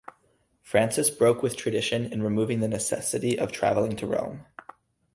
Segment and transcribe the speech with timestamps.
[0.63, 4.47] Francis broke with tradition in removing the necessity of traveling to Rome.